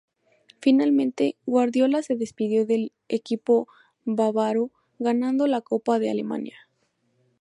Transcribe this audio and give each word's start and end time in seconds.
Finalmente, 0.61 1.37
Guardiola 1.45 2.01
se 2.01 2.15
despidió 2.15 2.65
del 2.65 2.91
equipo 3.07 3.67
bávaro 4.03 4.71
ganando 4.97 5.45
la 5.45 5.61
Copa 5.61 5.99
de 5.99 6.09
Alemania. 6.09 6.57